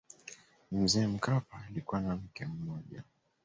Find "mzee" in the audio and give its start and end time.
0.71-1.07